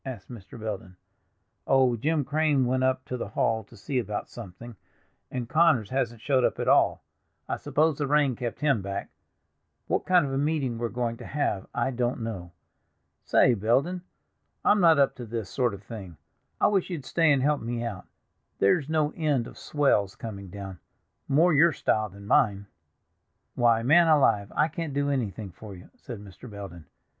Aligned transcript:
asked 0.03 0.31
Mr. 0.31 0.59
Belden. 0.59 0.95
"Oh, 1.67 1.95
Jim 1.95 2.25
Crane 2.25 2.65
went 2.65 2.83
up 2.83 3.05
to 3.05 3.17
the 3.17 3.27
hall 3.27 3.63
to 3.65 3.77
see 3.77 3.99
about 3.99 4.27
something, 4.31 4.75
and 5.29 5.47
Connors 5.47 5.91
hasn't 5.91 6.21
showed 6.21 6.43
up 6.43 6.57
at 6.57 6.67
all; 6.67 7.03
I 7.47 7.57
suppose 7.57 7.99
the 7.99 8.07
rain 8.07 8.35
kept 8.35 8.61
him 8.61 8.81
back. 8.81 9.11
What 9.85 10.07
kind 10.07 10.25
of 10.25 10.33
a 10.33 10.39
meeting 10.39 10.79
we're 10.79 10.89
going 10.89 11.17
to 11.17 11.25
have 11.27 11.67
I 11.71 11.91
don't 11.91 12.21
know. 12.23 12.51
Say, 13.21 13.53
Belden, 13.53 14.01
I'm 14.65 14.81
not 14.81 14.97
up 14.97 15.13
to 15.17 15.25
this 15.27 15.51
sort 15.51 15.71
of 15.75 15.83
thing. 15.83 16.17
I 16.59 16.65
wish 16.65 16.89
you'd 16.89 17.05
stay 17.05 17.31
and 17.31 17.43
help 17.43 17.61
me 17.61 17.83
out—there's 17.83 18.89
no 18.89 19.13
end 19.15 19.45
of 19.45 19.55
swells 19.55 20.15
coming 20.15 20.47
down, 20.49 20.79
more 21.27 21.53
your 21.53 21.73
style 21.73 22.09
than 22.09 22.25
mine." 22.25 22.65
"Why, 23.53 23.83
man 23.83 24.07
alive, 24.07 24.51
I 24.55 24.67
can't 24.67 24.95
do 24.95 25.11
anything 25.11 25.51
for 25.51 25.75
you," 25.75 25.91
said 25.95 26.19
Mr. 26.19 26.49
Belden. 26.49 26.87